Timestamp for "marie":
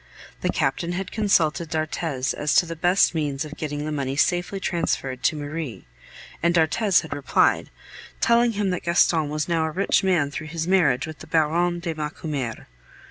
5.35-5.85